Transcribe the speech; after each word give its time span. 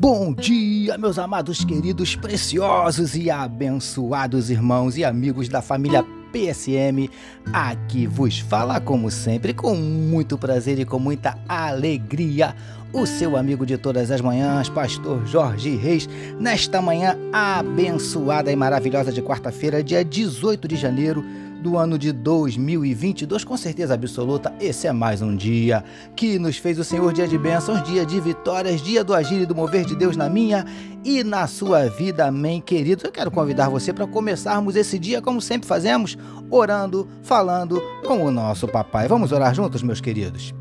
Bom 0.00 0.32
dia, 0.32 0.96
meus 0.96 1.18
amados, 1.18 1.64
queridos, 1.64 2.14
preciosos 2.14 3.16
e 3.16 3.28
abençoados 3.28 4.48
irmãos 4.48 4.96
e 4.96 5.04
amigos 5.04 5.48
da 5.48 5.60
família 5.60 6.04
PSM. 6.32 7.10
Aqui 7.52 8.06
vos 8.06 8.38
fala, 8.38 8.80
como 8.80 9.10
sempre, 9.10 9.52
com 9.52 9.74
muito 9.74 10.38
prazer 10.38 10.78
e 10.78 10.84
com 10.84 11.00
muita 11.00 11.36
alegria, 11.48 12.54
o 12.92 13.06
seu 13.06 13.36
amigo 13.36 13.66
de 13.66 13.76
todas 13.76 14.12
as 14.12 14.20
manhãs, 14.20 14.68
Pastor 14.68 15.26
Jorge 15.26 15.74
Reis, 15.74 16.08
nesta 16.38 16.80
manhã 16.80 17.18
abençoada 17.32 18.52
e 18.52 18.56
maravilhosa 18.56 19.10
de 19.10 19.20
quarta-feira, 19.20 19.82
dia 19.82 20.04
18 20.04 20.68
de 20.68 20.76
janeiro 20.76 21.24
do 21.60 21.76
ano 21.76 21.98
de 21.98 22.12
2022, 22.12 23.44
com 23.44 23.56
certeza 23.56 23.94
absoluta, 23.94 24.54
esse 24.60 24.86
é 24.86 24.92
mais 24.92 25.20
um 25.20 25.34
dia 25.34 25.84
que 26.14 26.38
nos 26.38 26.56
fez 26.56 26.78
o 26.78 26.84
Senhor 26.84 27.12
dia 27.12 27.26
de 27.26 27.36
bênçãos, 27.36 27.82
dia 27.82 28.06
de 28.06 28.20
vitórias, 28.20 28.80
dia 28.80 29.02
do 29.02 29.14
agir 29.14 29.42
e 29.42 29.46
do 29.46 29.54
mover 29.54 29.84
de 29.84 29.96
Deus 29.96 30.16
na 30.16 30.28
minha 30.28 30.64
e 31.04 31.24
na 31.24 31.46
sua 31.46 31.88
vida, 31.88 32.26
amém, 32.26 32.60
queridos. 32.60 33.04
Eu 33.04 33.12
quero 33.12 33.30
convidar 33.30 33.68
você 33.68 33.92
para 33.92 34.06
começarmos 34.06 34.76
esse 34.76 34.98
dia, 34.98 35.22
como 35.22 35.40
sempre 35.40 35.68
fazemos, 35.68 36.16
orando, 36.50 37.08
falando 37.22 37.82
com 38.06 38.24
o 38.24 38.30
nosso 38.30 38.66
papai. 38.68 39.08
Vamos 39.08 39.32
orar 39.32 39.54
juntos, 39.54 39.82
meus 39.82 40.00
queridos? 40.00 40.57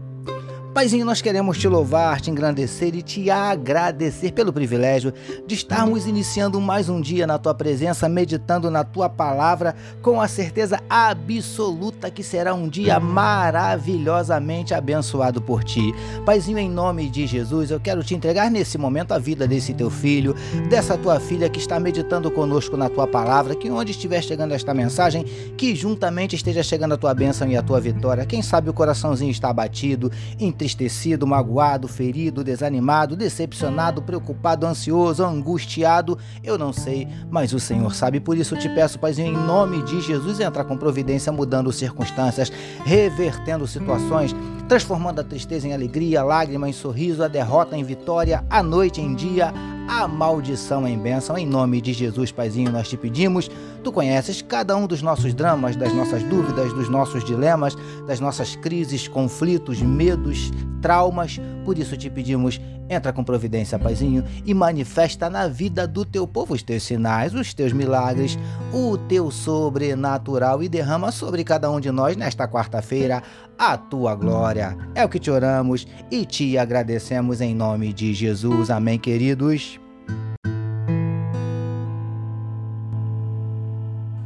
Paizinho, 0.74 1.08
nós 1.08 1.24
queremos 1.24 1.58
te 1.58 1.68
louvar, 1.68 2.22
te 2.22 2.30
engrandecer 2.30 2.94
e 2.94 3.02
te 3.02 3.32
agradecer 3.32 4.32
pelo 4.32 4.54
privilégio 4.54 5.12
de 5.48 5.56
estarmos 5.56 6.06
iniciando 6.06 6.62
mais 6.62 6.88
um 6.88 7.02
dia 7.02 7.26
na 7.26 7.40
tua 7.40 7.56
presença, 7.56 8.08
meditando 8.08 8.70
na 8.70 8.84
tua 8.84 9.10
palavra, 9.10 9.76
com 10.04 10.22
a 10.22 10.28
certeza 10.28 10.80
absoluta 10.88 12.12
que 12.12 12.22
será 12.22 12.54
um 12.54 12.70
dia 12.70 13.00
maravilhosamente 13.00 14.76
abençoado 14.76 15.42
por 15.42 15.64
ti. 15.64 15.92
Paizinho, 16.24 16.60
em 16.60 16.70
nome 16.70 17.10
de 17.10 17.26
Jesus, 17.26 17.72
eu 17.72 17.80
quero 17.80 18.04
te 18.04 18.14
entregar 18.14 18.52
nesse 18.52 18.78
momento 18.78 19.14
a 19.14 19.18
vida 19.18 19.48
desse 19.48 19.74
teu 19.74 19.90
filho, 19.90 20.36
dessa 20.70 20.96
tua 20.96 21.20
filha 21.20 21.50
que 21.50 21.60
está 21.60 21.80
meditando 21.80 22.30
conosco 22.30 22.78
na 22.78 22.88
tua 22.88 23.08
palavra, 23.08 23.56
que 23.56 23.72
onde 23.72 23.92
estiver 23.92 24.22
chegando 24.22 24.54
esta 24.54 24.76
mensagem, 24.76 25.24
que 25.58 25.76
juntamente 25.76 26.36
esteja 26.36 26.62
chegando 26.62 26.94
a 26.94 26.98
tua 26.98 27.16
bênção 27.16 27.48
e 27.48 27.58
a 27.58 27.64
tua 27.64 27.82
vitória. 27.82 28.28
Quem 28.28 28.44
sabe 28.44 28.70
o 28.70 28.74
coraçãozinho 28.74 29.32
está 29.32 29.50
abatido, 29.50 30.12
entristecido 30.40 30.67
entristecido, 30.68 31.26
magoado, 31.26 31.88
ferido, 31.88 32.44
desanimado, 32.44 33.16
decepcionado, 33.16 34.02
preocupado, 34.02 34.66
ansioso, 34.66 35.24
angustiado, 35.24 36.18
eu 36.44 36.58
não 36.58 36.74
sei, 36.74 37.08
mas 37.32 37.54
o 37.54 37.60
Senhor 37.60 37.96
sabe. 37.96 38.20
Por 38.20 38.38
isso 38.38 38.58
te 38.58 38.68
peço, 38.70 39.00
Paizinho, 39.00 39.30
em 39.30 39.46
nome 39.46 39.82
de 39.84 40.02
Jesus, 40.02 40.42
entra 40.42 40.66
com 40.66 40.78
providência, 40.78 41.32
mudando 41.32 41.72
circunstâncias, 41.72 42.52
revertendo 42.84 43.66
situações, 43.66 44.36
transformando 44.68 45.22
a 45.22 45.24
tristeza 45.24 45.68
em 45.68 45.74
alegria, 45.74 46.20
a 46.20 46.26
lágrima 46.26 46.68
em 46.68 46.74
sorriso, 46.74 47.24
a 47.24 47.30
derrota 47.30 47.78
em 47.78 47.84
vitória, 47.84 48.44
a 48.50 48.62
noite 48.62 49.00
em 49.00 49.16
dia, 49.16 49.54
a 49.88 50.08
maldição 50.08 50.88
em 50.88 50.98
bênção. 50.98 51.38
Em 51.38 51.46
nome 51.46 51.80
de 51.80 51.94
Jesus, 51.94 52.32
Paizinho, 52.32 52.72
nós 52.72 52.90
te 52.90 52.98
pedimos. 52.98 53.50
Tu 53.84 53.92
conheces 53.92 54.42
cada 54.42 54.76
um 54.76 54.86
dos 54.86 55.02
nossos 55.02 55.34
dramas, 55.34 55.76
das 55.76 55.94
nossas 55.94 56.22
dúvidas, 56.24 56.74
dos 56.74 56.90
nossos 56.90 57.24
dilemas, 57.24 57.76
das 58.06 58.20
nossas 58.20 58.56
crises, 58.56 59.08
conflitos, 59.08 59.82
medos, 59.82 60.52
traumas. 60.82 61.40
Por 61.66 61.78
isso 61.78 61.98
te 61.98 62.10
pedimos, 62.10 62.60
entra 62.90 63.12
com 63.12 63.24
providência, 63.24 63.78
Paizinho, 63.78 64.24
e 64.46 64.54
manifesta 64.54 65.30
na 65.30 65.48
vida 65.48 65.88
do 65.88 66.06
teu 66.06 66.28
povo 66.28 66.54
os 66.54 66.64
teus 66.64 66.84
sinais, 66.84 67.34
os 67.34 67.54
teus 67.54 67.74
milagres, 67.74 68.38
o 68.74 68.98
teu 68.98 69.30
sobrenatural 69.30 70.64
e 70.64 70.70
derrama 70.70 71.12
sobre 71.12 71.44
cada 71.44 71.70
um 71.70 71.80
de 71.80 71.92
nós 71.92 72.16
nesta 72.16 72.48
quarta-feira 72.48 73.22
a 73.58 73.78
tua 73.78 74.16
glória. 74.16 74.78
É 74.94 75.04
o 75.04 75.10
que 75.10 75.20
te 75.20 75.32
oramos 75.32 75.88
e 76.12 76.26
te 76.26 76.58
agradecemos 76.58 77.42
em 77.42 77.56
nome 77.56 77.92
de 77.92 78.14
Jesus. 78.14 78.70
Amém, 78.70 79.00
queridos. 79.00 79.80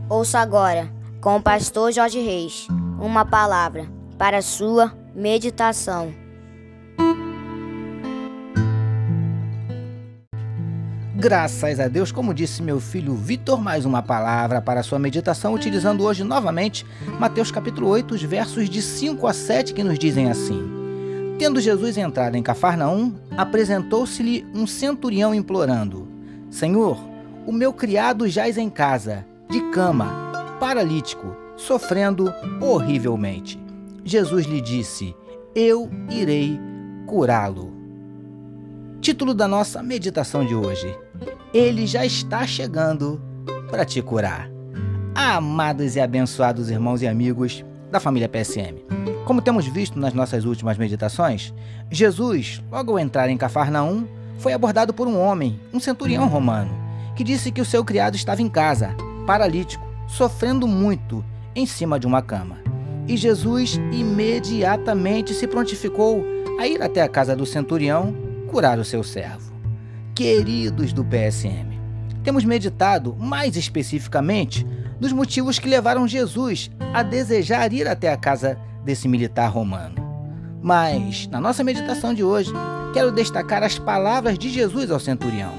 Ouça 0.09 0.39
agora, 0.39 0.91
com 1.21 1.37
o 1.37 1.41
pastor 1.41 1.93
Jorge 1.93 2.19
Reis, 2.19 2.67
uma 2.99 3.25
palavra 3.25 3.87
para 4.17 4.41
sua 4.41 4.93
meditação. 5.15 6.20
Graças 11.21 11.79
a 11.79 11.87
Deus, 11.87 12.11
como 12.11 12.33
disse 12.33 12.63
meu 12.63 12.79
filho 12.79 13.13
Vitor, 13.13 13.61
mais 13.61 13.85
uma 13.85 14.01
palavra 14.01 14.59
para 14.59 14.81
sua 14.81 14.97
meditação, 14.97 15.53
utilizando 15.53 16.03
hoje 16.03 16.23
novamente 16.23 16.83
Mateus 17.19 17.51
capítulo 17.51 17.89
8, 17.89 18.15
os 18.15 18.23
versos 18.23 18.67
de 18.67 18.81
5 18.81 19.27
a 19.27 19.31
7, 19.31 19.71
que 19.71 19.83
nos 19.83 19.99
dizem 19.99 20.31
assim: 20.31 20.59
Tendo 21.37 21.61
Jesus 21.61 21.95
entrado 21.95 22.37
em 22.37 22.41
Cafarnaum, 22.41 23.13
apresentou-se-lhe 23.37 24.47
um 24.51 24.65
centurião 24.65 25.31
implorando: 25.31 26.07
Senhor, 26.49 26.99
o 27.45 27.51
meu 27.51 27.71
criado 27.71 28.27
jaz 28.27 28.57
em 28.57 28.67
casa, 28.67 29.23
de 29.47 29.61
cama, 29.69 30.57
paralítico, 30.59 31.35
sofrendo 31.55 32.33
horrivelmente. 32.59 33.63
Jesus 34.03 34.47
lhe 34.47 34.59
disse: 34.59 35.15
Eu 35.53 35.87
irei 36.09 36.59
curá-lo. 37.05 37.71
Título 38.99 39.35
da 39.35 39.47
nossa 39.47 39.83
meditação 39.83 40.43
de 40.43 40.55
hoje: 40.55 40.91
Ele 41.53 41.85
já 41.85 42.05
está 42.05 42.47
chegando 42.47 43.21
para 43.69 43.83
te 43.83 44.01
curar. 44.01 44.49
Amados 45.13 45.97
e 45.97 45.99
abençoados 45.99 46.69
irmãos 46.69 47.01
e 47.01 47.07
amigos 47.07 47.65
da 47.91 47.99
família 47.99 48.29
PSM. 48.29 48.77
Como 49.25 49.41
temos 49.41 49.67
visto 49.67 49.99
nas 49.99 50.13
nossas 50.13 50.45
últimas 50.45 50.77
meditações, 50.77 51.53
Jesus, 51.91 52.63
logo 52.71 52.93
ao 52.93 52.99
entrar 52.99 53.29
em 53.29 53.37
Cafarnaum, 53.37 54.07
foi 54.37 54.53
abordado 54.53 54.93
por 54.93 55.09
um 55.09 55.19
homem, 55.19 55.59
um 55.73 55.79
centurião 55.79 56.25
romano, 56.29 56.71
que 57.17 57.23
disse 57.23 57.51
que 57.51 57.59
o 57.59 57.65
seu 57.65 57.83
criado 57.83 58.15
estava 58.15 58.41
em 58.41 58.47
casa, 58.47 58.95
paralítico, 59.27 59.85
sofrendo 60.07 60.65
muito, 60.65 61.23
em 61.53 61.65
cima 61.65 61.99
de 61.99 62.07
uma 62.07 62.21
cama. 62.21 62.59
E 63.09 63.17
Jesus 63.17 63.75
imediatamente 63.91 65.33
se 65.33 65.45
prontificou 65.47 66.23
a 66.57 66.65
ir 66.65 66.81
até 66.81 67.01
a 67.01 67.09
casa 67.09 67.35
do 67.35 67.45
centurião 67.45 68.15
curar 68.49 68.79
o 68.79 68.85
seu 68.85 69.03
servo. 69.03 69.50
Queridos 70.13 70.91
do 70.91 71.05
PSM, 71.05 71.79
temos 72.21 72.43
meditado 72.43 73.15
mais 73.17 73.55
especificamente 73.55 74.67
dos 74.99 75.13
motivos 75.13 75.57
que 75.57 75.69
levaram 75.69 76.05
Jesus 76.05 76.69
a 76.93 77.01
desejar 77.01 77.71
ir 77.71 77.87
até 77.87 78.11
a 78.11 78.17
casa 78.17 78.59
desse 78.83 79.07
militar 79.07 79.49
romano. 79.49 79.95
Mas, 80.61 81.27
na 81.27 81.39
nossa 81.39 81.63
meditação 81.63 82.13
de 82.13 82.25
hoje, 82.25 82.51
quero 82.93 83.09
destacar 83.09 83.63
as 83.63 83.79
palavras 83.79 84.37
de 84.37 84.49
Jesus 84.49 84.91
ao 84.91 84.99
centurião: 84.99 85.53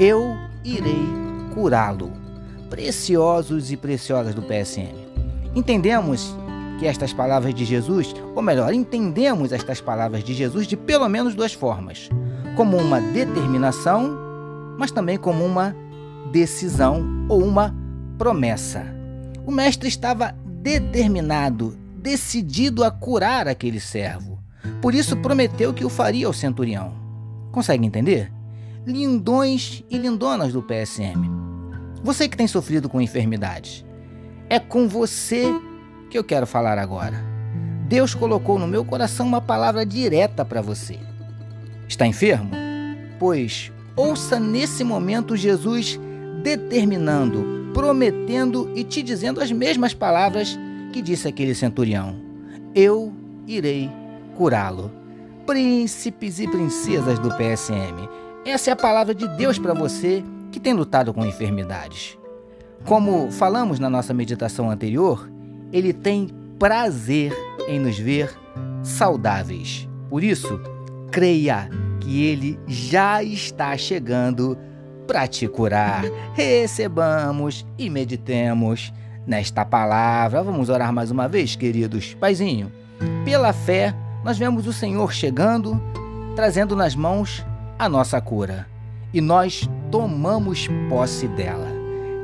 Eu 0.00 0.34
irei 0.64 1.06
curá-lo. 1.52 2.10
Preciosos 2.70 3.70
e 3.70 3.76
preciosas 3.76 4.34
do 4.34 4.42
PSM. 4.42 4.94
Entendemos 5.54 6.34
que 6.80 6.86
estas 6.86 7.12
palavras 7.12 7.54
de 7.54 7.64
Jesus, 7.64 8.14
ou 8.34 8.42
melhor, 8.42 8.72
entendemos 8.72 9.52
estas 9.52 9.80
palavras 9.80 10.24
de 10.24 10.34
Jesus 10.34 10.66
de 10.66 10.76
pelo 10.76 11.08
menos 11.08 11.34
duas 11.34 11.52
formas: 11.52 12.08
como 12.56 12.76
uma 12.76 13.00
determinação, 13.00 14.16
mas 14.78 14.90
também 14.90 15.16
como 15.16 15.44
uma 15.44 15.74
decisão 16.30 17.26
ou 17.28 17.42
uma 17.42 17.74
promessa. 18.16 18.84
O 19.46 19.50
mestre 19.50 19.88
estava 19.88 20.34
determinado, 20.62 21.76
decidido 21.96 22.84
a 22.84 22.90
curar 22.90 23.48
aquele 23.48 23.80
servo. 23.80 24.38
Por 24.80 24.94
isso 24.94 25.16
prometeu 25.16 25.74
que 25.74 25.84
o 25.84 25.90
faria 25.90 26.26
ao 26.26 26.32
centurião. 26.32 26.94
Consegue 27.52 27.86
entender? 27.86 28.32
Lindões 28.86 29.82
e 29.90 29.98
lindonas 29.98 30.52
do 30.52 30.62
PSM. 30.62 31.30
Você 32.02 32.28
que 32.28 32.36
tem 32.36 32.46
sofrido 32.46 32.88
com 32.88 33.00
enfermidades. 33.00 33.84
É 34.48 34.58
com 34.58 34.88
você 34.88 35.46
que 36.10 36.18
eu 36.18 36.24
quero 36.24 36.46
falar 36.46 36.78
agora. 36.78 37.16
Deus 37.88 38.14
colocou 38.14 38.58
no 38.58 38.66
meu 38.66 38.84
coração 38.84 39.26
uma 39.26 39.40
palavra 39.40 39.84
direta 39.84 40.44
para 40.44 40.60
você. 40.60 40.98
Está 41.88 42.06
enfermo? 42.06 42.50
Pois 43.18 43.72
ouça 43.96 44.40
nesse 44.40 44.82
momento 44.82 45.36
Jesus 45.36 45.98
determinando, 46.42 47.70
prometendo 47.72 48.70
e 48.74 48.84
te 48.84 49.02
dizendo 49.02 49.40
as 49.40 49.50
mesmas 49.50 49.94
palavras 49.94 50.58
que 50.92 51.00
disse 51.00 51.28
aquele 51.28 51.54
centurião: 51.54 52.16
Eu 52.74 53.12
irei 53.46 53.90
curá-lo. 54.36 54.90
Príncipes 55.46 56.38
e 56.38 56.48
princesas 56.48 57.18
do 57.18 57.28
PSM, 57.36 58.08
essa 58.46 58.70
é 58.70 58.72
a 58.72 58.76
palavra 58.76 59.14
de 59.14 59.28
Deus 59.36 59.58
para 59.58 59.74
você 59.74 60.24
que 60.50 60.58
tem 60.58 60.72
lutado 60.72 61.12
com 61.12 61.24
enfermidades. 61.24 62.16
Como 62.86 63.30
falamos 63.30 63.78
na 63.78 63.90
nossa 63.90 64.14
meditação 64.14 64.70
anterior, 64.70 65.28
ele 65.70 65.92
tem 65.92 66.28
prazer 66.58 67.32
em 67.68 67.78
nos 67.78 67.98
ver 67.98 68.34
saudáveis. 68.82 69.86
Por 70.08 70.24
isso, 70.24 70.58
creia 71.14 71.70
que 72.00 72.26
ele 72.26 72.58
já 72.66 73.22
está 73.22 73.76
chegando 73.76 74.58
para 75.06 75.28
te 75.28 75.46
curar. 75.46 76.02
Recebamos 76.34 77.64
e 77.78 77.88
meditemos 77.88 78.92
nesta 79.24 79.64
palavra. 79.64 80.42
Vamos 80.42 80.68
orar 80.68 80.92
mais 80.92 81.12
uma 81.12 81.28
vez, 81.28 81.54
queridos. 81.54 82.14
Paizinho, 82.14 82.72
pela 83.24 83.52
fé, 83.52 83.94
nós 84.24 84.36
vemos 84.36 84.66
o 84.66 84.72
Senhor 84.72 85.12
chegando, 85.12 85.80
trazendo 86.34 86.74
nas 86.74 86.96
mãos 86.96 87.46
a 87.78 87.88
nossa 87.88 88.20
cura. 88.20 88.66
e 89.12 89.20
nós 89.20 89.70
tomamos 89.92 90.68
posse 90.88 91.28
dela. 91.28 91.68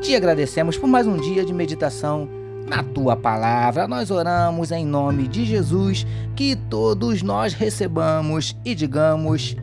Te 0.01 0.17
agradecemos 0.17 0.77
por 0.77 0.89
mais 0.89 1.07
um 1.07 1.17
dia 1.17 1.45
de 1.45 1.55
meditação 1.55 2.29
na 2.70 2.84
tua 2.84 3.17
palavra. 3.17 3.88
Nós 3.88 4.12
oramos 4.12 4.70
em 4.70 4.87
nome 4.87 5.26
de 5.26 5.44
Jesus, 5.44 6.06
que 6.37 6.55
todos 6.55 7.20
nós 7.20 7.52
recebamos 7.52 8.56
e 8.64 8.76
digamos 8.76 9.56